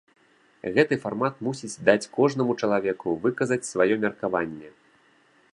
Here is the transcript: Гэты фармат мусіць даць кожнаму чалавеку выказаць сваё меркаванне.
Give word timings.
Гэты 0.77 0.97
фармат 1.03 1.35
мусіць 1.49 1.81
даць 1.91 2.09
кожнаму 2.17 2.57
чалавеку 2.63 3.17
выказаць 3.27 3.61
сваё 3.71 3.95
меркаванне. 4.07 4.69